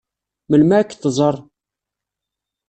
[0.49, 1.35] Melmi ad k-tẓeṛ?